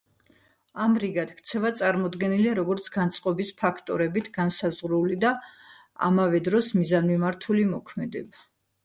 ამრიგად, 0.83 1.33
ქცევა 1.41 1.69
წარმოდგენილია, 1.81 2.53
როგორც 2.59 2.89
განწყობის 2.95 3.51
ფაქტორებით 3.59 4.31
განსაზღვრული 4.37 5.19
და 5.27 5.35
ამავე 6.09 6.41
დროს 6.49 6.71
მიზანმიმართული 6.79 7.69
მოქმედება. 7.77 8.43